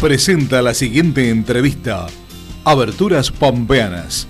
[0.00, 2.06] presenta la siguiente entrevista.
[2.64, 4.26] Aberturas Pampeanas.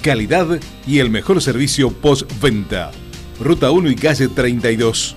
[0.00, 2.92] Calidad y el mejor servicio postventa.
[3.40, 5.16] Ruta 1 y calle 32.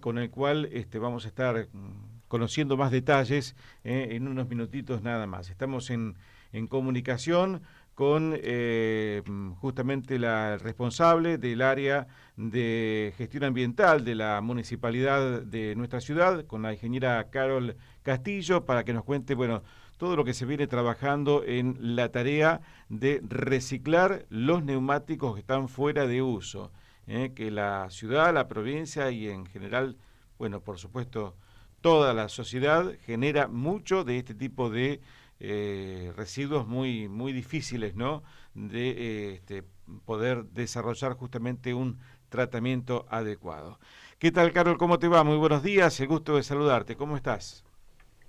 [0.00, 5.02] con el cual este, vamos a estar mm, conociendo más detalles eh, en unos minutitos
[5.02, 5.50] nada más.
[5.50, 6.14] Estamos en,
[6.52, 7.62] en comunicación
[7.94, 9.22] con eh,
[9.60, 16.62] justamente la responsable del área de gestión ambiental de la municipalidad de nuestra ciudad, con
[16.62, 19.62] la ingeniera Carol Castillo, para que nos cuente, bueno,
[19.98, 25.68] todo lo que se viene trabajando en la tarea de reciclar los neumáticos que están
[25.68, 26.72] fuera de uso,
[27.06, 29.98] eh, que la ciudad, la provincia y en general,
[30.38, 31.36] bueno, por supuesto,
[31.82, 35.00] toda la sociedad genera mucho de este tipo de
[35.40, 38.22] eh, residuos muy, muy difíciles, ¿no?
[38.54, 39.64] De este,
[40.04, 43.78] poder desarrollar justamente un tratamiento adecuado.
[44.18, 44.76] ¿Qué tal, Carol?
[44.76, 45.24] ¿Cómo te va?
[45.24, 46.94] Muy buenos días, el gusto de saludarte.
[46.94, 47.64] ¿Cómo estás?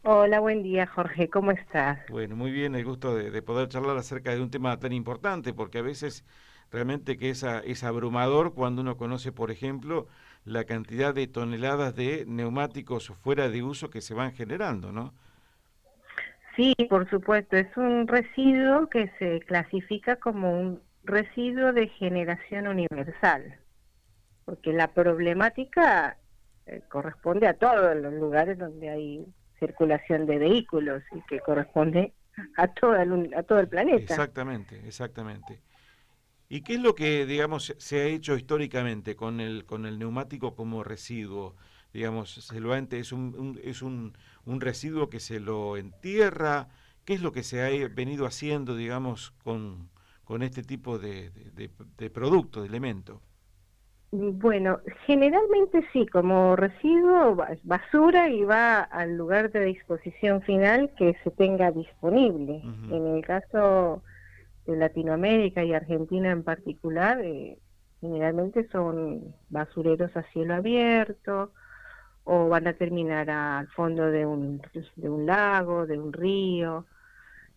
[0.03, 1.29] Hola, buen día, Jorge.
[1.29, 1.99] ¿Cómo estás?
[2.09, 5.79] Bueno, muy bien, el gusto de, poder charlar acerca de un tema tan importante, porque
[5.79, 6.23] a veces
[6.71, 10.07] realmente que es, es abrumador cuando uno conoce, por ejemplo,
[10.45, 15.13] la cantidad de toneladas de neumáticos fuera de uso que se van generando, ¿no?
[16.55, 23.59] Sí, por supuesto, es un residuo que se clasifica como un residuo de generación universal,
[24.45, 26.17] porque la problemática
[26.65, 29.25] eh, corresponde a todos los lugares donde hay
[29.59, 32.13] circulación de vehículos y que corresponde
[32.57, 34.01] a todo el, a todo el planeta.
[34.01, 35.61] Exactamente, exactamente.
[36.49, 40.55] ¿Y qué es lo que, digamos, se ha hecho históricamente con el, con el neumático
[40.55, 41.55] como residuo?
[41.93, 44.13] Digamos, se lo es, un, es un,
[44.45, 46.69] un, residuo que se lo entierra.
[47.05, 49.89] ¿Qué es lo que se ha venido haciendo, digamos, con,
[50.23, 53.21] con este tipo de, de, de producto, de elemento?
[54.13, 61.31] Bueno, generalmente sí, como residuo, basura y va al lugar de disposición final que se
[61.31, 62.61] tenga disponible.
[62.91, 64.03] En el caso
[64.65, 67.57] de Latinoamérica y Argentina en particular, eh,
[68.01, 71.53] generalmente son basureros a cielo abierto
[72.23, 74.61] o van a terminar al fondo de un,
[74.95, 76.85] de un lago, de un río.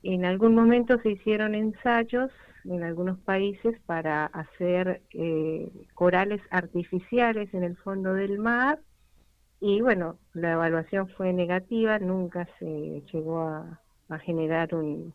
[0.03, 2.31] En algún momento se hicieron ensayos
[2.65, 8.79] en algunos países para hacer eh, corales artificiales en el fondo del mar
[9.61, 15.15] y bueno, la evaluación fue negativa, nunca se llegó a generar un,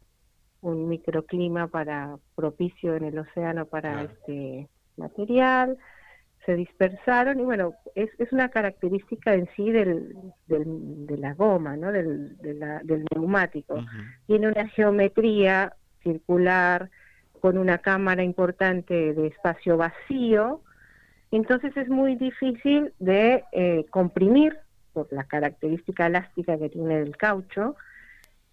[0.62, 4.68] un microclima para propicio en el océano para este
[4.98, 5.78] material,
[6.50, 10.16] se dispersaron y bueno, es, es una característica en sí del,
[10.48, 11.92] del de la goma, ¿no?
[11.92, 13.76] del, del neumático.
[14.26, 16.90] Tiene una geometría circular
[17.40, 20.64] con una cámara importante de espacio vacío,
[21.30, 24.58] entonces es muy difícil de eh, comprimir
[24.94, 27.76] por la característica elástica que tiene el caucho,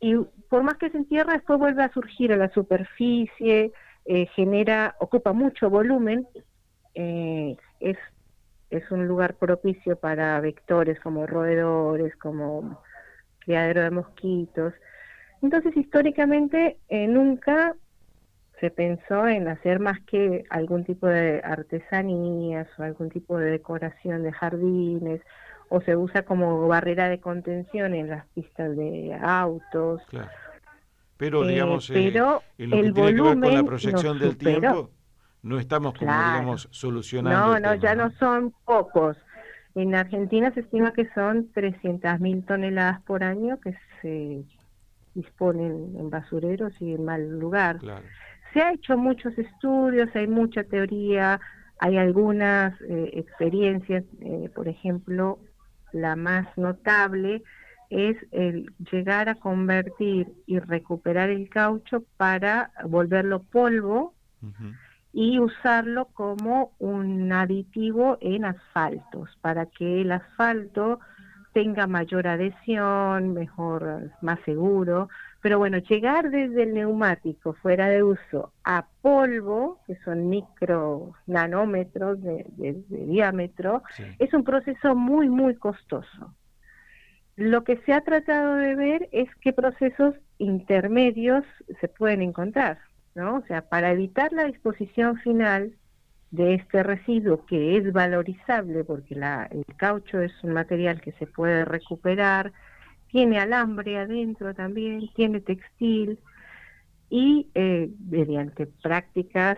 [0.01, 0.17] y
[0.51, 3.73] por más que se entierra, después vuelve a surgir a la superficie,
[4.05, 6.27] eh, genera, ocupa mucho volumen,
[6.95, 7.97] eh, es,
[8.71, 12.81] es un lugar propicio para vectores como roedores, como
[13.41, 14.75] criadero de mosquitos.
[15.43, 17.75] Entonces, históricamente, eh, nunca
[18.61, 24.23] se pensó en hacer más que algún tipo de artesanías o algún tipo de decoración
[24.23, 25.21] de jardines
[25.69, 30.01] o se usa como barrera de contención en las pistas de autos.
[30.09, 30.31] Claro.
[31.17, 32.09] Pero, eh, digamos, eh,
[32.59, 34.91] en lo que tiene que ver con la proyección del tiempo,
[35.47, 37.53] no estamos, como digamos, solucionando.
[37.53, 39.17] No, no, ya no son pocos.
[39.77, 44.45] En Argentina se estima que son 300.000 toneladas por año que se
[45.15, 47.79] disponen en basureros y en mal lugar.
[48.53, 51.41] Se ha hecho muchos estudios, hay mucha teoría,
[51.79, 54.03] hay algunas eh, experiencias,
[54.55, 55.39] por ejemplo,
[55.93, 57.43] la más notable
[57.89, 64.17] es el llegar a convertir y recuperar el caucho para volverlo polvo
[65.19, 71.01] y usarlo como un aditivo en asfaltos para que el asfalto
[71.55, 75.09] tenga mayor adhesión, mejor, más seguro.
[75.41, 82.23] Pero bueno, llegar desde el neumático fuera de uso a polvo, que son micro nanómetros
[82.23, 82.45] de,
[82.91, 83.83] diámetro,
[84.19, 86.35] es un proceso muy, muy costoso.
[87.37, 91.43] lo que se ha tratado de ver es qué procesos intermedios
[91.81, 92.79] se pueden encontrar,
[93.17, 93.39] ¿no?
[93.39, 95.75] O sea, para evitar la disposición final
[96.31, 101.27] de este residuo que es valorizable porque la, el caucho es un material que se
[101.27, 102.53] puede recuperar,
[103.11, 106.19] tiene alambre adentro también, tiene textil
[107.09, 109.57] y eh, mediante prácticas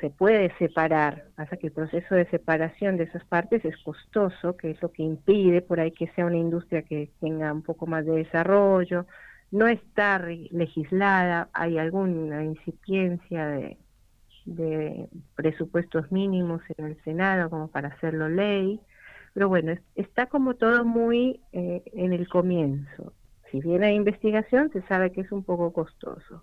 [0.00, 4.70] se puede separar, pasa que el proceso de separación de esas partes es costoso, que
[4.70, 8.04] es lo que impide por ahí que sea una industria que tenga un poco más
[8.04, 9.06] de desarrollo,
[9.52, 13.78] no está legislada, hay alguna incipiencia de,
[15.36, 18.80] presupuestos mínimos en el Senado como para hacerlo ley,
[19.34, 23.12] pero bueno, está como todo muy eh, en el comienzo.
[23.50, 26.42] Si viene investigación, se sabe que es un poco costoso.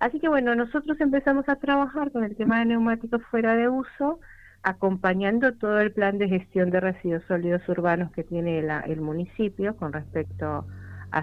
[0.00, 4.18] Así que bueno, nosotros empezamos a trabajar con el tema de neumáticos fuera de uso,
[4.62, 9.92] acompañando todo el plan de gestión de residuos sólidos urbanos que tiene el municipio con
[9.92, 10.64] respecto a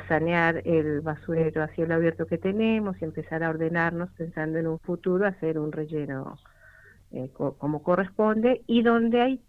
[0.08, 4.80] sanear el basurero a cielo abierto que tenemos y empezar a ordenarnos pensando en un
[4.80, 6.38] futuro hacer un relleno
[7.12, 9.42] eh, como corresponde y donde hay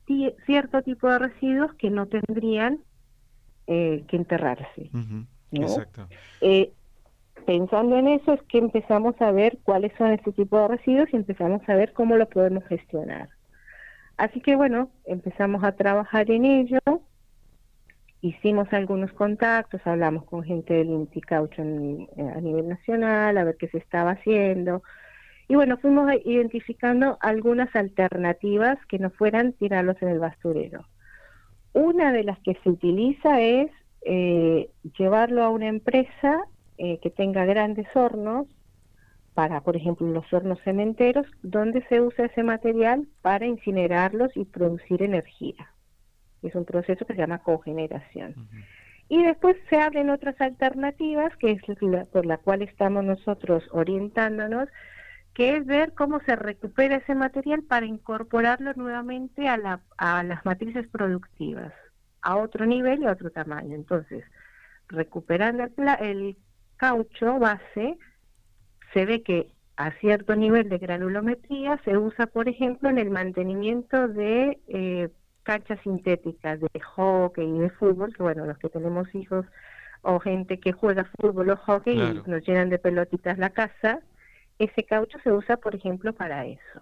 [0.45, 2.81] cierto tipo de residuos que no tendrían
[3.67, 4.91] eh, que enterrarse.
[5.51, 6.07] Exacto.
[6.41, 6.73] Eh,
[7.47, 11.17] pensando en eso es que empezamos a ver cuáles son este tipo de residuos y
[11.17, 13.31] empezamos a ver cómo lo podemos gestionar.
[14.17, 16.81] Así que bueno, empezamos a trabajar en ello,
[18.21, 23.69] hicimos algunos contactos, hablamos con gente del Inticaucho eh, a nivel nacional, a ver qué
[23.69, 24.83] se estaba haciendo.
[25.49, 30.85] Y bueno, fuimos identificando algunas alternativas que no fueran tirarlos en el basurero.
[31.73, 33.71] Una de las que se utiliza es
[34.03, 36.47] eh, llevarlo a una empresa
[36.79, 38.47] eh, que tenga grandes hornos
[39.35, 45.03] para, por ejemplo, los hornos cementeros, donde se usa ese material para incinerarlos y producir
[45.03, 45.71] energía.
[46.43, 48.35] Es un proceso que se llama cogeneración.
[49.09, 51.63] Y después se abren otras alternativas, que es
[52.13, 54.69] por la cual estamos nosotros orientándonos,
[55.33, 60.45] que es ver cómo se recupera ese material para incorporarlo nuevamente a, la, a las
[60.45, 61.73] matrices productivas,
[62.23, 63.75] a otro nivel y a otro tamaño.
[63.75, 64.25] Entonces,
[64.89, 66.37] recuperando el, el
[66.77, 67.99] caucho base,
[68.93, 74.09] se ve que a cierto nivel de granulometría se usa, por ejemplo, en el mantenimiento
[74.09, 75.11] de eh,
[75.47, 79.47] canchas sintéticas de hockey y de fútbol, que bueno, los que tenemos hijos
[80.03, 84.01] o gente que juega fútbol o hockey y nos llenan de pelotitas la casa,
[84.59, 86.81] ese caucho se usa, por ejemplo, para eso.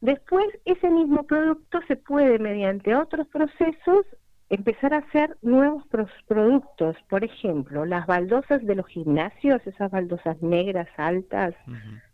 [0.00, 4.06] Después, ese mismo producto se puede, mediante otros procesos,
[4.48, 5.82] empezar a hacer nuevos
[6.28, 6.96] productos.
[7.08, 11.54] Por ejemplo, las baldosas de los gimnasios, esas baldosas negras altas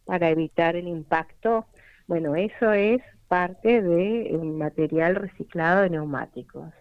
[0.06, 1.66] para evitar el impacto.
[2.06, 6.72] Bueno, eso es parte de un material reciclado de neumáticos.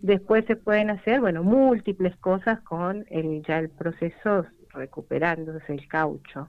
[0.00, 6.48] Después se pueden hacer, bueno, múltiples cosas con el, ya el proceso recuperándose el caucho.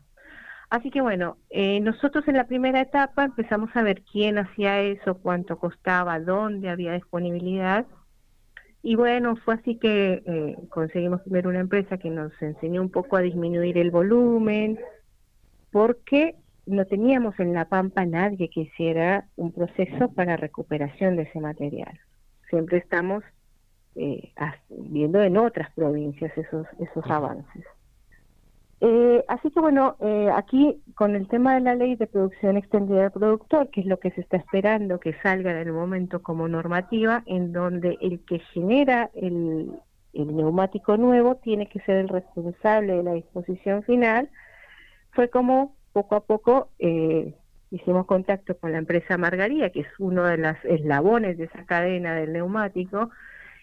[0.69, 5.15] Así que bueno, eh, nosotros en la primera etapa empezamos a ver quién hacía eso,
[5.15, 7.85] cuánto costaba, dónde había disponibilidad
[8.85, 13.15] y bueno, fue así que eh, conseguimos primero una empresa que nos enseñó un poco
[13.15, 14.77] a disminuir el volumen,
[15.71, 21.39] porque no teníamos en La Pampa nadie que hiciera un proceso para recuperación de ese
[21.39, 21.99] material.
[22.49, 23.23] Siempre estamos
[23.95, 24.31] eh,
[24.69, 27.65] viendo en otras provincias esos, esos avances.
[28.85, 33.03] Eh, así que bueno, eh, aquí con el tema de la ley de producción extendida
[33.03, 36.49] del productor, que es lo que se está esperando que salga en el momento como
[36.49, 39.71] normativa, en donde el que genera el,
[40.13, 44.29] neumático nuevo tiene que ser el responsable de la disposición final,
[45.11, 47.33] fue como poco a poco eh,
[47.71, 52.13] hicimos contacto con la empresa Margaría, que es uno de los eslabones de esa cadena
[52.15, 53.09] del neumático,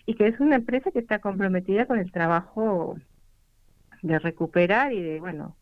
[0.07, 2.97] y que es una empresa que está comprometida con el trabajo
[4.03, 5.55] de recuperar y de, bueno,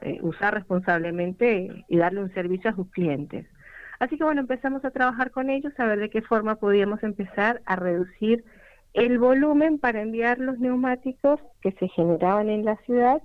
[0.00, 3.46] eh, usar responsablemente y darle un servicio a sus clientes.
[3.98, 7.62] Así que bueno, empezamos a trabajar con ellos a ver de qué forma podíamos empezar
[7.66, 8.44] a reducir
[8.94, 13.22] el volumen para enviar los neumáticos que se generaban en la ciudad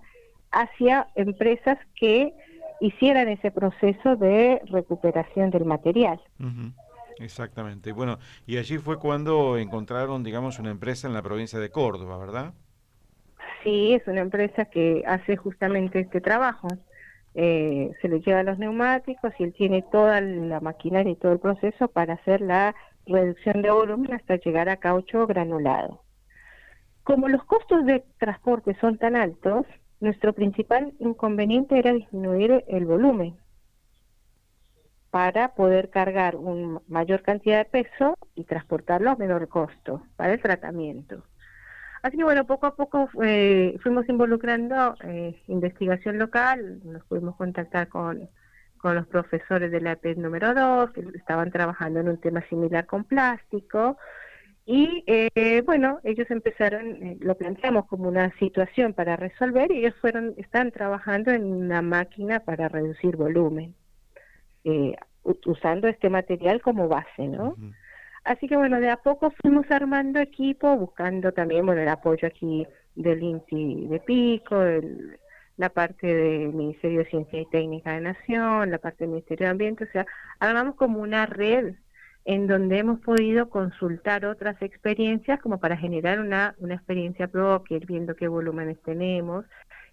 [0.51, 2.33] hacia empresas que
[2.83, 6.19] hicieran ese proceso de recuperación del material.
[7.17, 7.93] Exactamente.
[7.93, 12.53] Bueno, y allí fue cuando encontraron, digamos, una empresa en la provincia de Córdoba, ¿verdad?
[13.63, 16.67] Sí, es una empresa que hace justamente este trabajo.
[17.35, 21.39] Eh, se le lleva los neumáticos y él tiene toda la maquinaria y todo el
[21.39, 22.75] proceso para hacer la
[23.05, 26.03] reducción de volumen hasta llegar a caucho granulado.
[27.03, 29.65] Como los costos de transporte son tan altos,
[30.03, 33.37] nuestro principal inconveniente era disminuir el volumen
[35.09, 40.41] para poder cargar una mayor cantidad de peso y transportarlo a menor costo para el
[40.41, 41.23] tratamiento.
[42.01, 47.87] Así que bueno, poco a poco eh, fuimos involucrando eh, investigación local, nos pudimos contactar
[47.87, 48.29] con,
[48.77, 52.85] con los profesores de la PED número 2, que estaban trabajando en un tema similar
[52.87, 53.97] con plástico,
[54.65, 59.95] y eh, bueno, ellos empezaron, eh, lo planteamos como una situación para resolver y ellos
[59.99, 63.75] fueron, están trabajando en una máquina para reducir volumen,
[64.63, 64.95] eh,
[65.45, 67.57] usando este material como base, ¿no?
[68.23, 72.65] Así que bueno, de a poco fuimos armando equipo, buscando también, bueno, el apoyo aquí
[72.95, 74.63] del INSI de Pico,
[75.57, 79.51] la parte del Ministerio de Ciencia y Técnica de Nación, la parte del Ministerio de
[79.51, 80.05] Ambiente, o sea,
[80.39, 81.75] armamos como una red
[82.25, 88.15] en donde hemos podido consultar otras experiencias como para generar una, una experiencia propia, viendo
[88.15, 89.45] qué volúmenes tenemos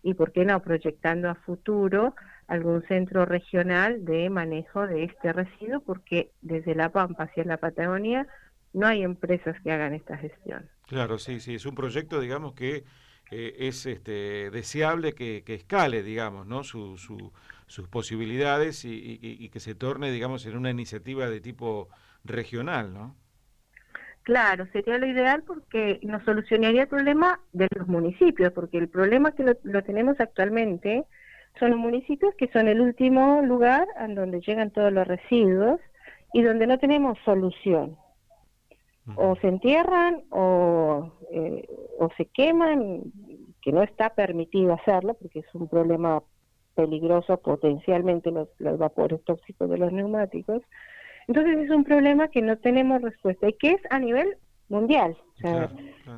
[0.03, 2.15] y, por qué no, proyectando a futuro
[2.47, 8.27] algún centro regional de manejo de este residuo, porque desde La Pampa hacia la Patagonia
[8.73, 10.69] no hay empresas que hagan esta gestión.
[10.87, 12.85] Claro, sí, sí, es un proyecto, digamos, que
[13.31, 16.65] eh, es este, deseable que, escale, digamos, ¿no?
[16.65, 21.89] Su, sus posibilidades y, que se torne, digamos, en una iniciativa de tipo
[22.25, 23.17] regional, ¿no?
[24.23, 29.33] Claro, sería lo ideal porque nos solucionaría el problema de los municipios, porque el problema
[29.33, 31.05] que lo, tenemos actualmente
[31.59, 35.81] son los municipios que son el último lugar en donde llegan todos los residuos
[36.33, 37.97] y donde no tenemos solución.
[39.17, 41.67] O se entierran o, eh,
[41.99, 43.03] o se queman,
[43.61, 46.23] que no está permitido hacerlo porque es un problema
[46.77, 50.63] peligroso potencialmente los, los vapores tóxicos de los neumáticos,
[51.31, 54.37] entonces es un problema que no tenemos respuesta y que es a nivel
[54.69, 55.17] mundial.
[55.37, 55.71] O sea,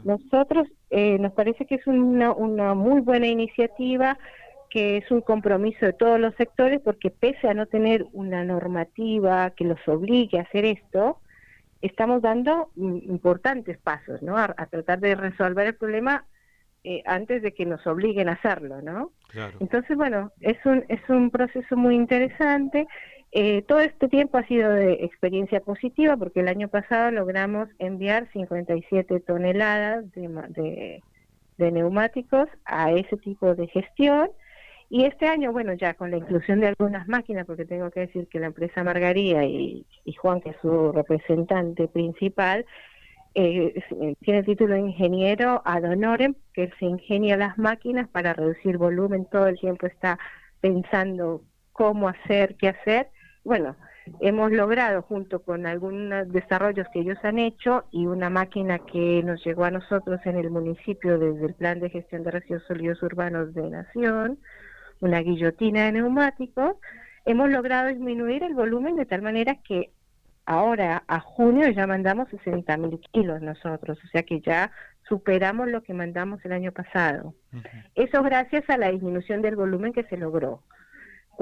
[0.05, 4.19] Nosotros eh, nos parece que es una, una muy buena iniciativa,
[4.71, 9.51] que es un compromiso de todos los sectores, porque pese a no tener una normativa
[9.51, 11.19] que los obligue a hacer esto,
[11.83, 14.39] estamos dando importantes pasos, ¿no?
[14.39, 16.25] A, tratar de resolver el problema
[16.85, 19.13] eh, antes de que nos obliguen a hacerlo, ¿no?
[19.61, 22.89] Entonces, bueno, es un es un proceso muy interesante
[23.35, 28.31] eh, todo este tiempo ha sido de experiencia positiva porque el año pasado logramos enviar
[28.31, 31.03] 57 toneladas de,
[31.57, 34.31] neumáticos a ese tipo de gestión.
[34.91, 38.29] Y este año, bueno, ya con la inclusión de algunas máquinas, porque tengo que decir
[38.29, 39.87] que la empresa Margaría y,
[40.19, 42.67] Juan, que es su representante principal,
[43.35, 43.83] eh,
[44.21, 49.25] tiene el título de ingeniero ad honorem, que se ingenia las máquinas para reducir volumen,
[49.25, 50.19] todo el tiempo está
[50.61, 51.41] pensando
[51.73, 53.09] cómo hacer, qué hacer,
[53.45, 53.77] bueno,
[54.21, 59.45] hemos logrado junto con algunos desarrollos que ellos han hecho y una máquina que nos
[59.45, 63.53] llegó a nosotros en el municipio desde el Plan de Gestión de Residuos Sólidos Urbanos
[63.55, 64.39] de Nación,
[65.01, 66.77] una guillotina de neumáticos,
[67.25, 69.91] hemos logrado disminuir el volumen de tal manera que
[70.47, 74.71] ahora a junio ya mandamos 60 mil kilos nosotros, o sea que ya
[75.09, 77.35] superamos lo que mandamos el año pasado.
[77.95, 80.63] Eso gracias a la disminución del volumen que se logró.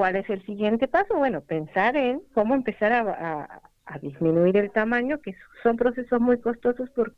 [0.01, 1.15] ¿Cuál es el siguiente paso?
[1.15, 3.61] Bueno, pensar en cómo empezar a,
[4.01, 7.15] disminuir el tamaño, que son procesos muy costosos porque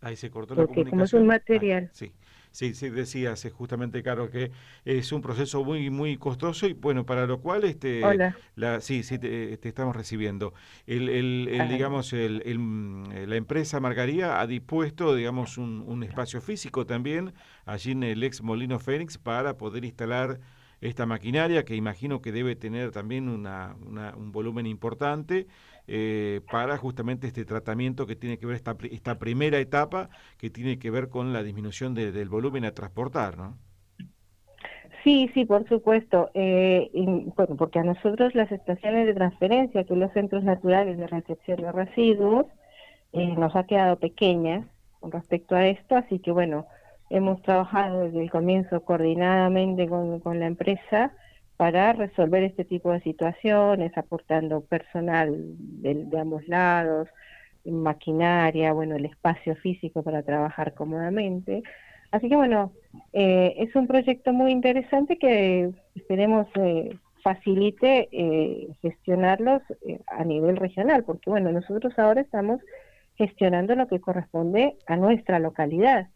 [0.00, 0.90] Ahí se cortó la comunicación.
[0.90, 1.88] como es un material.
[1.90, 2.14] Ah, sí.
[2.58, 4.50] Sí, sí, decías justamente, Caro, que
[4.84, 8.00] es un proceso muy muy costoso y bueno, para lo cual este
[8.56, 10.54] La, sí, sí, te, estamos recibiendo.
[10.84, 12.42] El, el, digamos, el,
[13.28, 17.32] la empresa Margaría ha dispuesto, digamos, un, un espacio físico también
[17.64, 20.40] allí en el ex Molino Fénix para poder instalar
[20.80, 23.76] esta maquinaria que imagino que debe tener también una,
[24.16, 25.46] un volumen importante
[25.88, 30.78] eh, para justamente este tratamiento que tiene que ver esta, esta primera etapa que tiene
[30.78, 33.56] que ver con la disminución del volumen a transportar, ¿no?
[35.02, 36.30] Sí, sí, por supuesto.
[36.34, 36.90] Eh,
[37.36, 41.72] bueno, porque a nosotros las estaciones de transferencia, que los centros naturales de recepción de
[41.72, 42.46] residuos,
[43.14, 44.66] eh, nos ha quedado pequeñas
[45.00, 46.66] con respecto a esto, así que bueno,
[47.08, 51.12] hemos trabajado desde el comienzo coordinadamente con, con la empresa
[51.58, 57.08] para resolver este tipo de situaciones, aportando personal de, ambos lados,
[57.66, 61.62] maquinaria, bueno, el espacio físico para trabajar cómodamente.
[62.10, 62.72] Así que bueno,
[63.12, 69.60] eh, es un proyecto muy interesante que esperemos eh, facilite eh, gestionarlos
[70.06, 72.62] a nivel regional, porque bueno, nosotros ahora estamos
[73.16, 76.08] gestionando lo que corresponde a nuestra localidad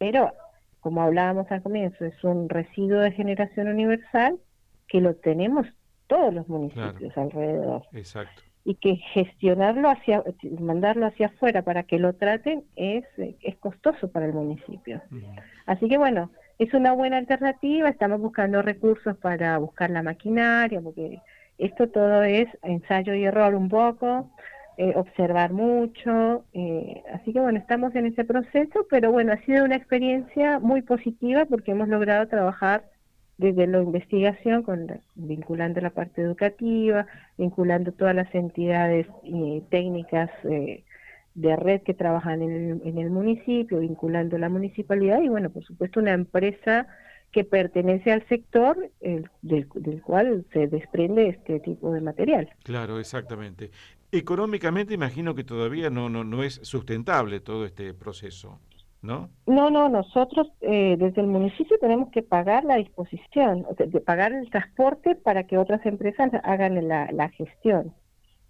[0.00, 0.32] pero
[0.80, 4.40] como hablábamos al comienzo, es un residuo de generación universal
[4.90, 5.66] que lo tenemos
[6.08, 7.82] todos los municipios alrededor.
[7.92, 8.42] Exacto.
[8.64, 10.22] Y que gestionarlo hacia,
[10.58, 15.00] mandarlo hacia afuera para que lo traten es, es costoso para el municipio.
[15.66, 21.20] Así que bueno, es una buena alternativa, estamos buscando recursos para buscar la maquinaria, porque
[21.56, 24.30] esto todo es ensayo y error un poco,
[24.76, 29.64] eh, observar mucho, eh, así que bueno, estamos en ese proceso, pero bueno, ha sido
[29.64, 32.84] una experiencia muy positiva porque hemos logrado trabajar
[33.40, 37.06] desde la investigación, con vinculando la parte educativa,
[37.38, 43.78] vinculando todas las entidades eh, técnicas de red que trabajan en el, en el municipio,
[43.80, 46.86] vinculando la municipalidad y bueno, por supuesto una empresa
[47.32, 48.90] que pertenece al sector
[49.42, 52.50] del, cual se desprende este tipo de material.
[52.64, 53.70] Claro, exactamente.
[54.10, 58.58] Económicamente imagino que todavía no, no, no es sustentable todo este proceso,
[59.02, 59.30] ¿no?
[59.46, 64.50] No, no, nosotros eh, desde el municipio tenemos que pagar la disposición, de pagar el
[64.50, 67.94] transporte para que otras empresas hagan la, la gestión.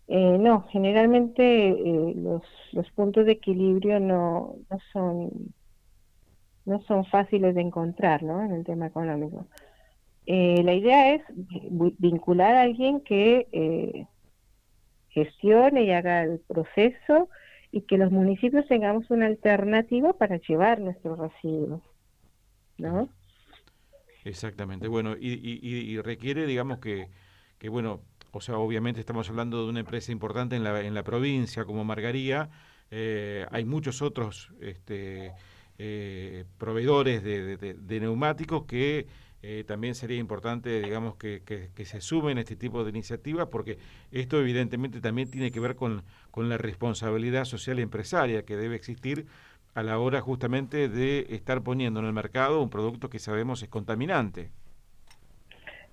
[0.08, 2.42] Eh, no, generalmente eh, los,
[2.72, 5.52] los puntos de equilibrio no, no son
[6.66, 8.42] no son fáciles de encontrar ¿no?
[8.42, 9.46] en el tema económico.
[10.26, 11.22] Eh, la idea es
[11.98, 14.06] vincular a alguien que eh,
[15.08, 17.28] gestione y haga el proceso
[17.72, 21.80] y que los municipios tengamos una alternativa para llevar nuestros residuos.
[22.78, 23.08] ¿no?
[24.24, 24.88] Exactamente.
[24.88, 27.08] Bueno, y, requiere, digamos, que,
[27.58, 28.00] que, bueno,
[28.32, 31.84] o sea, obviamente estamos hablando de una empresa importante en la, en la provincia como
[31.84, 32.50] Margaría.
[32.90, 35.32] Eh, hay muchos otros este,
[35.78, 39.06] eh, proveedores de, neumáticos que
[39.42, 41.42] eh, también sería importante, digamos, que,
[41.84, 43.78] se sumen a este tipo de iniciativas, porque
[44.12, 48.76] esto evidentemente también tiene que ver con, con la responsabilidad social y empresaria que debe
[48.76, 49.26] existir
[49.74, 53.68] a la hora justamente de estar poniendo en el mercado un producto que sabemos es
[53.68, 54.50] contaminante.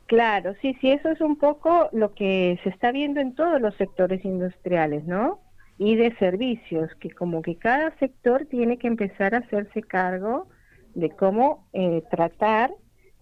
[0.08, 3.76] Claro, sí, sí, eso es un poco lo que se está viendo en todos los
[3.76, 5.42] sectores industriales, ¿no?
[5.78, 10.48] y de servicios, que como que cada sector tiene que empezar a hacerse cargo
[10.96, 12.72] de cómo eh, tratar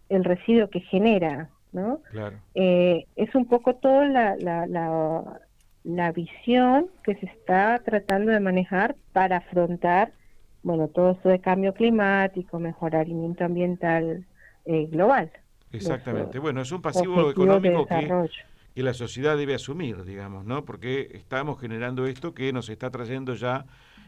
[0.09, 1.99] el residuo que genera, ¿no?
[2.11, 2.37] Claro.
[2.53, 5.41] Eh, es un poco toda la, la, la,
[5.83, 10.13] la, visión que se está tratando de manejar para afrontar,
[10.63, 14.25] bueno, todo esto de cambio climático, mejoramiento ambiental
[14.65, 15.31] eh, global.
[15.71, 16.39] Exactamente.
[16.39, 18.29] bueno, es un pasivo económico que
[18.75, 20.65] que la sociedad debe asumir, digamos, ¿no?
[20.65, 23.65] Porque estamos generando esto que nos está trayendo ya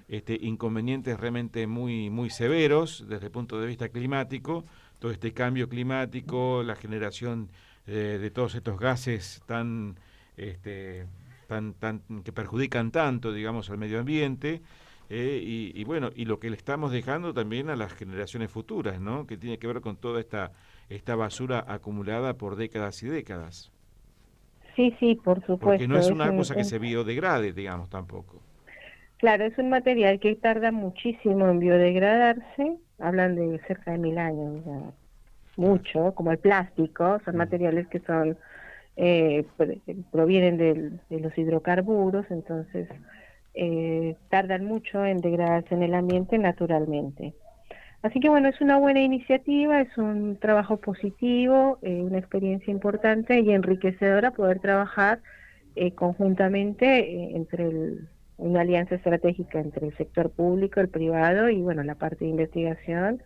[0.10, 4.66] este, inconvenientes realmente muy, muy severos desde el punto de vista climático,
[5.00, 7.50] todo este cambio climático, la generación
[7.86, 9.96] eh, de todos estos gases tan,
[10.36, 11.06] este,
[11.48, 14.62] tan, tan, que perjudican tanto, digamos, al medio ambiente.
[15.10, 19.00] Eh, y, y, bueno, y lo que le estamos dejando también a las generaciones futuras,
[19.00, 19.26] ¿no?
[19.26, 20.52] Que tiene que ver con toda esta,
[20.90, 23.72] esta basura acumulada por décadas y décadas.
[24.76, 25.66] Sí, sí, por supuesto.
[25.66, 28.42] Porque no es una cosa que se biodegrade, digamos, tampoco.
[29.18, 34.64] Claro, es un material que tarda muchísimo en biodegradarse, hablan de cerca de mil años,
[35.56, 38.38] mucho, como el plástico, son materiales que son
[38.96, 39.46] eh,
[40.12, 42.88] provienen de los hidrocarburos, entonces
[43.60, 47.34] eh, tardan mucho en degradarse en el ambiente naturalmente.
[48.04, 53.40] Así que bueno, es una buena iniciativa, es un trabajo positivo, eh, una experiencia importante
[53.40, 55.22] y enriquecedora poder trabajar
[55.76, 57.98] eh, conjuntamente entre
[58.38, 63.24] una alianza estratégica entre el sector público, el privado y bueno, la parte de investigación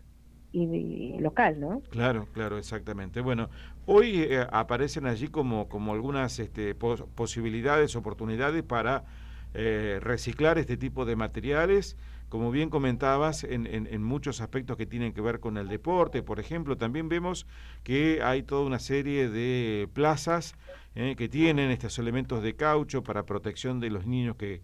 [0.53, 1.81] y, local, ¿no?
[1.91, 3.21] Claro, claro, exactamente.
[3.21, 3.49] Bueno,
[3.85, 9.05] hoy aparecen allí como, como algunas este, posibilidades, oportunidades para
[9.53, 11.97] reciclar este tipo de materiales
[12.31, 16.39] como bien comentabas, en, en, muchos aspectos que tienen que ver con el deporte, por
[16.39, 17.45] ejemplo, también vemos
[17.83, 20.55] que hay toda una serie de plazas
[20.95, 24.61] eh, que tienen estos elementos de caucho para protección de los niños que,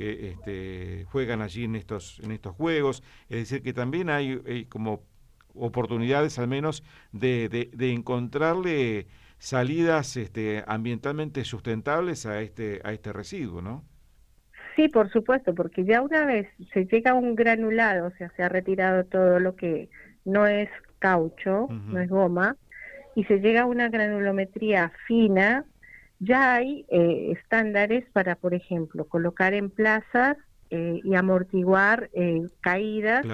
[0.00, 3.02] que este, juegan allí en estos, en estos juegos.
[3.28, 5.02] Es decir, que también hay, como
[5.54, 6.82] oportunidades al menos
[7.12, 13.84] de, de, de encontrarle salidas este, ambientalmente sustentables a este, a este residuo, ¿no?
[14.74, 18.42] Sí, por supuesto, porque ya una vez se llega a un granulado, o sea, se
[18.42, 19.90] ha retirado todo lo que
[20.24, 22.56] no es caucho, no es goma,
[23.14, 25.66] y se llega a una granulometría fina,
[26.20, 30.36] ya hay eh, estándares para, por ejemplo, colocar en plazas
[30.70, 33.26] eh, y amortiguar eh, caídas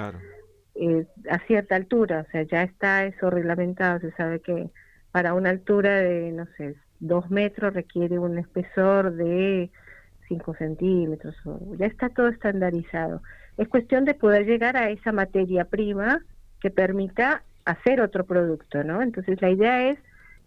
[1.31, 4.69] a cierta altura, o sea, ya está eso reglamentado, se sabe que
[5.11, 9.71] para una altura de, no sé, dos metros requiere un espesor de
[10.29, 11.35] 5 centímetros,
[11.79, 13.23] ya está todo estandarizado.
[13.57, 16.21] Es cuestión de poder llegar a esa materia prima
[16.61, 19.01] que permita hacer otro producto, ¿no?
[19.01, 19.99] Entonces la idea es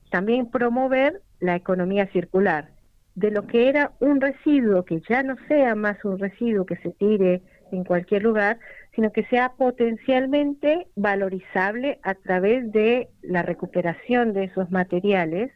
[0.09, 2.69] también promover la economía circular,
[3.15, 6.91] de lo que era un residuo que ya no sea más un residuo que se
[6.91, 7.41] tire
[7.71, 8.59] en cualquier lugar,
[8.95, 15.51] sino que sea potencialmente valorizable a través de la recuperación de esos materiales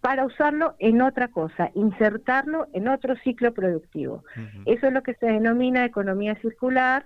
[0.00, 4.24] para usarlo en otra cosa, insertarlo en otro ciclo productivo.
[4.64, 7.04] Eso es lo que se denomina economía circular,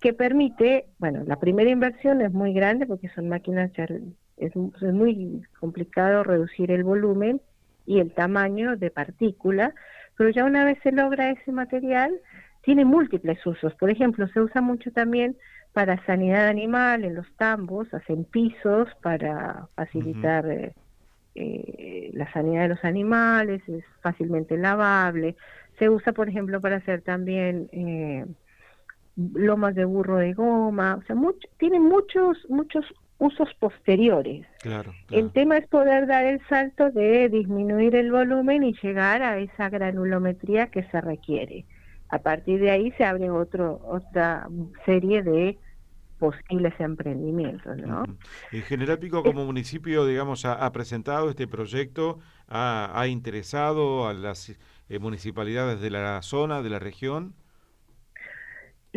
[0.00, 3.72] que permite, bueno, la primera inversión es muy grande porque son máquinas,
[4.40, 7.40] es, muy complicado reducir el volumen
[7.86, 9.74] y el tamaño de partícula,
[10.16, 12.12] pero ya una vez se logra ese material,
[12.62, 13.74] tiene múltiples usos.
[13.74, 15.36] Por ejemplo, se usa mucho también
[15.72, 20.72] para sanidad animal en los tambos, hacen pisos para facilitar eh,
[21.34, 25.36] eh, la sanidad de los animales, es fácilmente lavable.
[25.78, 28.26] Se usa, por ejemplo, para hacer también eh,
[29.16, 31.16] lomas de burro de goma, o sea,
[31.58, 32.84] tiene muchos, muchos
[33.18, 34.46] usos posteriores.
[34.60, 39.38] Claro, El tema es poder dar el salto de disminuir el volumen y llegar a
[39.38, 41.64] esa granulometría que se requiere.
[42.10, 44.48] A partir de ahí se abre otro, otra
[44.86, 45.58] serie de
[46.18, 48.04] posibles emprendimientos, ¿no?
[48.50, 54.50] En General Pico como municipio, digamos, ha, presentado este proyecto, ha, interesado a las
[54.88, 57.34] eh, municipalidades de la zona, de la región.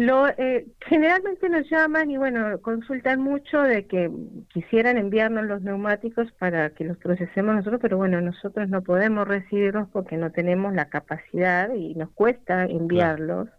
[0.02, 4.10] Lo, eh, generalmente nos llaman y bueno, consultan mucho de que
[4.52, 9.88] quisieran enviarnos los neumáticos para que los procesemos nosotros, pero bueno, nosotros no podemos recibirlos
[9.90, 13.50] porque no tenemos la capacidad y nos cuesta enviarlos.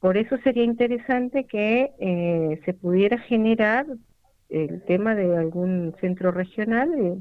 [0.00, 3.86] Por eso sería interesante que eh, se pudiera generar
[4.50, 7.16] el tema de algún centro regional eh,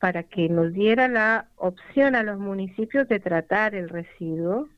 [0.00, 4.68] para que nos diera la opción a los municipios de tratar el residuo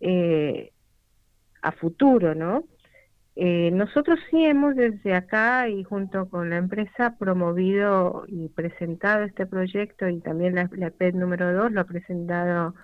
[0.00, 0.72] eh,
[1.66, 2.64] a futuro, ¿no?
[3.36, 10.08] nosotros sí hemos desde acá y junto con la empresa promovido y presentado este proyecto
[10.08, 12.74] y también la, la PED número 2 lo ha presentado,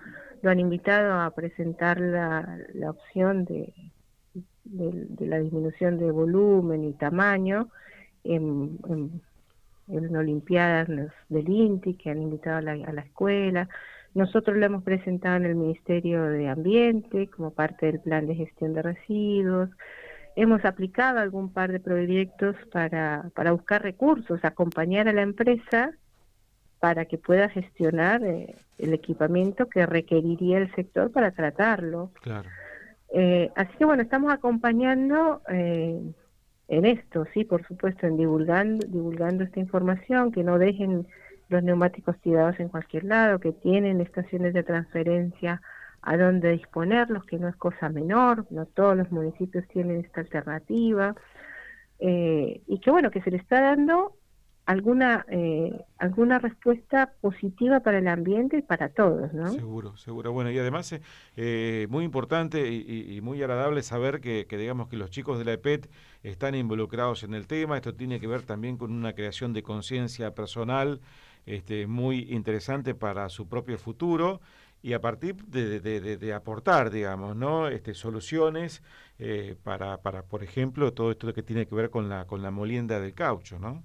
[0.43, 3.73] lo han invitado a presentar la, la opción de,
[4.65, 7.69] de, la disminución de volumen y tamaño
[8.23, 9.21] en, en,
[10.15, 10.87] Olimpiadas
[11.29, 13.67] del INTI que han invitado a la, a la escuela.
[14.13, 18.73] Nosotros lo hemos presentado en el Ministerio de Ambiente como parte del plan de gestión
[18.73, 19.69] de residuos.
[20.35, 25.91] Hemos aplicado algún par de proyectos para, para buscar recursos, acompañar a la empresa
[26.79, 32.11] para que pueda gestionar eh, el equipamiento que requeriría el sector para tratarlo.
[32.21, 32.49] Claro.
[33.13, 36.01] Eh, así que bueno, estamos acompañando eh,
[36.67, 41.07] en esto, sí, por supuesto, en divulgando, divulgando esta información, que no dejen
[41.53, 45.61] los neumáticos tirados en cualquier lado, que tienen estaciones de transferencia
[46.01, 51.15] a donde disponerlos, que no es cosa menor, no todos los municipios tienen esta alternativa,
[51.99, 54.17] eh, y que bueno, que se le está dando
[54.65, 59.49] alguna eh, alguna respuesta positiva para el ambiente y para todos, ¿no?
[59.49, 60.31] Seguro, seguro.
[60.31, 60.95] Bueno, y además
[61.35, 65.89] eh, muy importante y, muy agradable saber que, digamos que los chicos de la EPET
[66.23, 67.75] están involucrados en el tema.
[67.75, 71.01] Esto tiene que ver también con una creación de conciencia personal
[71.45, 74.41] este, muy interesante para su propio futuro
[74.81, 77.69] y a partir de, de, aportar, digamos, ¿no?
[77.69, 78.83] Este, soluciones
[79.17, 82.51] eh, para, para, por ejemplo, todo esto que tiene que ver con la, con la
[82.51, 83.81] molienda del caucho, ¿no?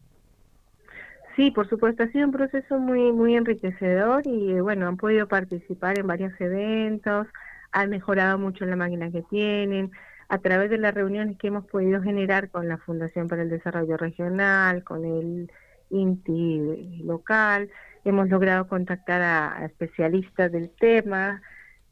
[1.36, 5.96] Sí, por supuesto, ha sido un proceso muy, muy enriquecedor y bueno, han podido participar
[5.96, 7.28] en varios eventos,
[7.70, 9.92] han mejorado mucho la máquina que tienen,
[10.28, 13.96] a través de las reuniones que hemos podido generar con la Fundación para el Desarrollo
[13.96, 15.52] Regional, con el
[15.90, 17.68] INTI local,
[18.04, 21.42] hemos logrado contactar a, especialistas del tema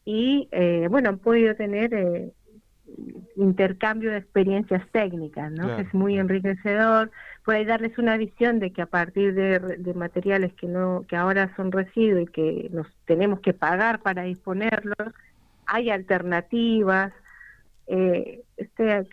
[0.05, 2.33] y eh, bueno, han podido tener eh,
[3.37, 5.77] intercambio de experiencias técnicas, ¿no?
[5.77, 7.11] que es muy enriquecedor,
[7.45, 11.73] puede darles una visión de que a partir de, materiales que no que ahora son
[11.73, 15.13] residuos y que nos tenemos que pagar para disponerlos,
[15.67, 17.13] hay alternativas.
[17.89, 19.07] Eh, este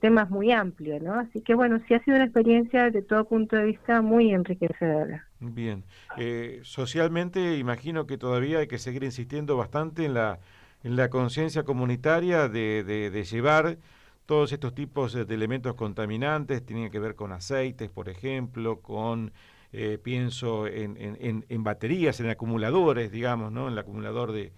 [0.00, 1.14] tema es muy amplio, ¿no?
[1.14, 5.26] Así que bueno, sí ha sido una experiencia de todo punto de vista muy enriquecedora.
[5.40, 5.84] Bien,
[6.16, 10.38] eh, socialmente imagino que todavía hay que seguir insistiendo bastante en la
[10.84, 13.78] en la conciencia comunitaria de, de, llevar
[14.26, 19.32] todos estos tipos de elementos contaminantes, tienen que ver con aceites, por ejemplo, con,
[19.72, 23.66] eh, pienso en, en, en, baterías, en acumuladores, digamos, ¿no?
[23.66, 24.52] En el acumulador de,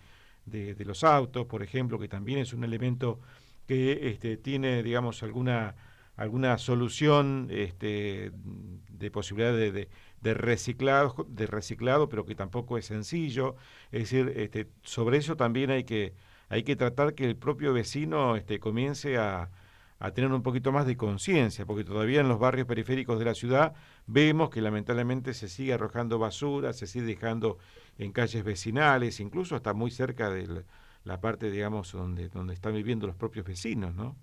[0.50, 3.20] de, los autos, por ejemplo, que también es un elemento
[3.66, 5.74] que este, tiene, digamos, alguna
[6.16, 8.30] alguna solución este,
[8.90, 9.88] de posibilidad de,
[10.20, 13.56] de, reciclado, de reciclado, pero que tampoco es sencillo.
[13.90, 16.12] Es decir, este, sobre eso también hay que,
[16.50, 19.50] hay que tratar que el propio vecino este, comience a,
[20.00, 23.34] a tener un poquito más de conciencia, porque todavía en los barrios periféricos de la
[23.34, 23.74] ciudad
[24.06, 27.58] vemos que lamentablemente se sigue arrojando basura, se sigue dejando
[27.98, 30.64] en calles vecinales, incluso hasta muy cerca de
[31.04, 34.16] la parte, digamos, donde, donde están viviendo los propios vecinos, ¿no?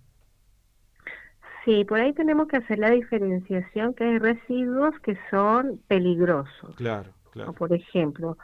[1.64, 6.76] Sí, por ahí tenemos que hacer la diferenciación que hay residuos que son peligrosos.
[6.76, 7.14] Claro,
[7.56, 8.38] por ejemplo,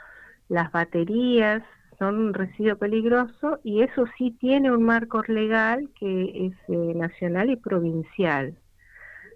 [0.50, 1.64] las baterías
[1.98, 7.50] son un residuo peligroso y eso sí tiene un marco legal que es eh, nacional
[7.50, 8.58] y provincial.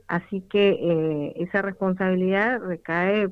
[0.08, 3.30] Así que eh, esa responsabilidad recae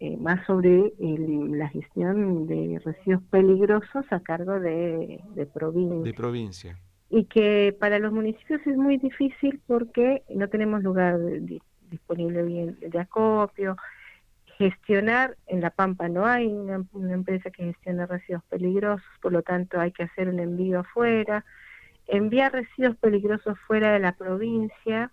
[0.00, 5.20] eh, más sobre la gestión de residuos peligrosos a cargo de,
[5.52, 6.02] provincia.
[6.02, 6.78] De provincia.
[7.10, 11.18] Y que para los municipios es muy difícil porque no tenemos lugar
[11.90, 13.76] disponible bien de acopio.
[14.58, 19.78] Gestionar en La Pampa no hay una, empresa que gestione residuos peligrosos, por lo tanto
[19.78, 21.44] hay que hacer un envío afuera.
[22.06, 25.10] Enviar residuos peligrosos fuera de la provincia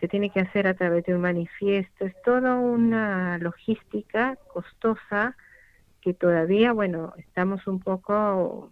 [0.00, 5.36] se tiene que hacer a través de un manifiesto, es toda una logística costosa
[6.00, 8.70] que todavía, bueno, estamos un poco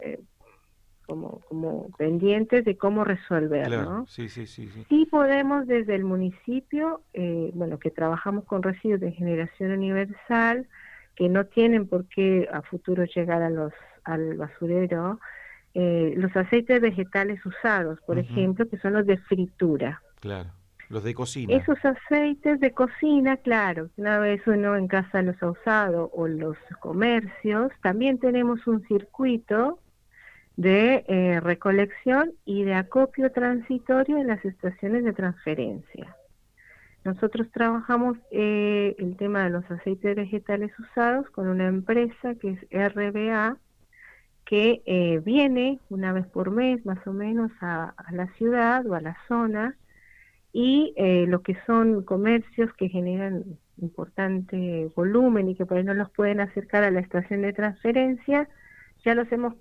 [0.00, 0.20] eh,
[1.08, 4.06] como, como pendientes de cómo resolver, ¿no?
[4.06, 5.06] Sí, sí, sí, sí.
[5.06, 10.68] podemos desde el municipio, eh, bueno, que trabajamos con residuos de generación universal,
[11.16, 13.72] que no tienen por qué a futuro llegar a los
[14.04, 15.18] al basurero,
[15.74, 20.02] eh, los aceites vegetales usados, por ejemplo, que son los de fritura.
[20.20, 20.50] Claro,
[20.90, 21.54] los de cocina.
[21.54, 26.56] Esos aceites de cocina, claro, una vez uno en casa los ha usado o los
[26.80, 29.78] comercios, también tenemos un circuito
[30.58, 36.16] de eh, recolección y de acopio transitorio en las estaciones de transferencia.
[37.04, 42.92] Nosotros trabajamos eh, el tema de los aceites vegetales usados con una empresa que es
[42.92, 43.56] RBA,
[44.44, 48.94] que eh, viene una vez por mes más o menos a, a la ciudad o
[48.94, 49.76] a la zona
[50.52, 50.92] y
[51.28, 53.44] lo que son comercios que generan
[53.80, 58.48] importante volumen y que por ahí no los pueden acercar a la estación de transferencia,
[59.04, 59.54] ya los hemos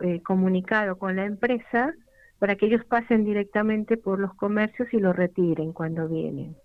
[0.00, 1.94] eh, comunicado con la empresa
[2.38, 6.56] para que ellos pasen directamente por los comercios y lo retiren cuando vienen.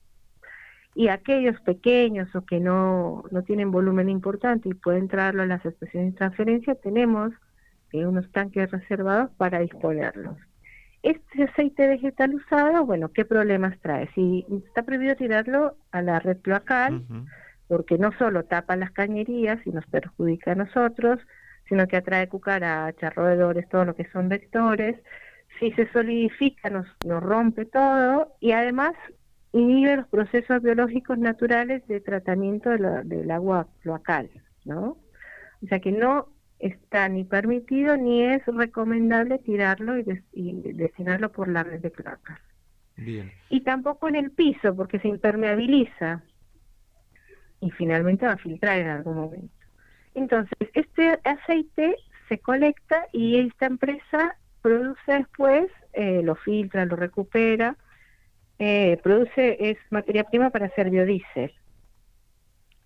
[0.96, 5.65] Y aquellos pequeños o que no, no tienen volumen importante y pueden traerlo a las
[5.65, 7.32] estaciones de transferencia, tenemos
[7.92, 10.38] eh, unos tanques reservados para disponerlos.
[11.02, 14.10] Este aceite vegetal usado, bueno, ¿qué problemas trae?
[14.15, 17.06] Si está prohibido tirarlo a la red cloacal,
[17.68, 21.20] porque no solo tapa las cañerías y nos perjudica a nosotros,
[21.70, 24.98] sino que atrae cucarachas, roedores, todo lo que son vectores.
[25.60, 28.94] Si se solidifica, nos, nos rompe todo y además
[29.52, 34.30] inhibe los procesos biológicos naturales de tratamiento del agua cloacal,
[34.66, 34.98] ¿no?
[35.64, 36.30] O sea que no
[36.60, 40.04] está ni permitido ni es recomendable tirarlo y,
[40.74, 42.40] destinarlo por la red de cloacas.
[43.50, 46.22] Y tampoco en el piso porque se impermeabiliza
[47.62, 49.59] y finalmente va a filtrar en algún momento.
[50.20, 51.96] Entonces, este aceite
[52.28, 57.78] se colecta y esta empresa produce después, eh, lo filtra, lo recupera,
[58.60, 61.54] eh, produce, es materia prima para hacer biodiesel.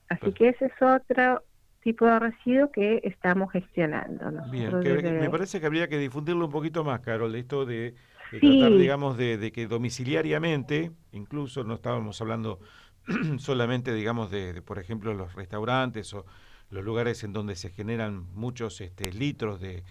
[0.09, 1.43] Así que ese es otro
[1.81, 4.31] tipo de residuo que estamos gestionando.
[4.51, 4.71] Bien,
[5.19, 7.95] me parece que habría que difundirlo un poquito más, Carol, esto de,
[8.29, 12.59] tratar, digamos, de, que domiciliariamente, incluso no estábamos hablando
[13.39, 16.27] solamente, digamos, de, por ejemplo, los restaurantes o
[16.73, 19.83] los lugares en donde se generan muchos este, litros de,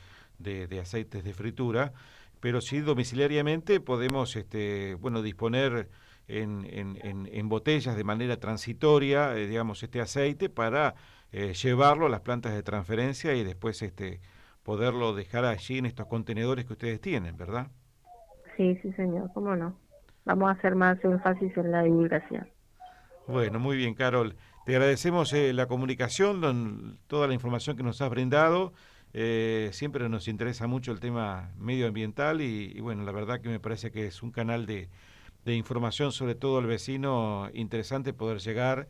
[0.81, 1.92] aceites de fritura,
[2.40, 5.88] pero sí domiciliariamente podemos, este, bueno, disponer
[6.27, 10.95] en, en, en, botellas de manera transitoria, eh, digamos, este aceite para
[11.31, 14.21] eh, llevarlo a las plantas de transferencia y después este
[14.64, 17.68] poderlo dejar allí en estos contenedores que ustedes tienen, ¿verdad?
[18.57, 19.77] Sí, sí, señor, cómo no.
[20.25, 22.49] Vamos a hacer más énfasis en la divulgación.
[23.27, 24.37] Bueno, muy bien, Carol.
[24.64, 28.72] Te agradecemos eh, la comunicación, toda la información que nos has brindado.
[29.12, 33.90] Eh, siempre nos interesa mucho el tema medioambiental y, bueno, la verdad que me parece
[33.90, 34.88] que es un canal de,
[35.46, 38.87] información, sobre todo al vecino, interesante poder llegar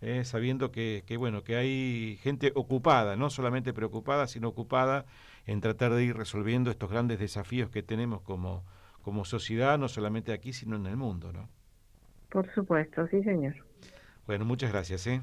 [0.00, 5.06] eh, sabiendo que, que, bueno, que hay gente ocupada, no solamente preocupada, sino ocupada
[5.44, 8.62] en tratar de ir resolviendo estos grandes desafíos que tenemos como,
[9.02, 11.48] como sociedad, no solamente aquí, sino en el mundo, ¿no?
[12.30, 13.65] Por supuesto, sí, señor.
[14.26, 15.22] Bueno, muchas gracias, ¿eh?